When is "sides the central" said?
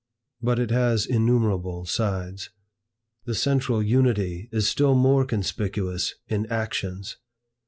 1.85-3.83